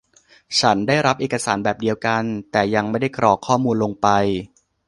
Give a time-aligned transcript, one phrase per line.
[0.59, 4.07] ฉันได้รับเอกสารแบบเดียวกัน แต่ยังไม่ได้กรอกข้อมูลลงไป